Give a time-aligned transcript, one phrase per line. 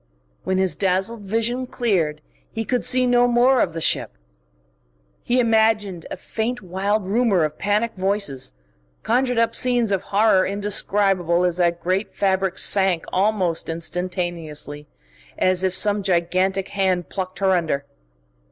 [0.43, 4.13] When his dazzled vision cleared, he could see no more of the ship.
[5.21, 8.51] He imagined a faint, wild rumour of panic voices,
[9.03, 14.87] conjured up scenes of horror indescribable as that great fabric sank almost instantaneously,
[15.37, 17.85] as if some gigantic hand plucked her under.